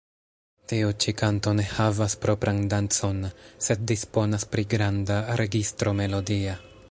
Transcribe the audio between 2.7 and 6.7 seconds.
dancon, sed disponas pri granda registro melodia.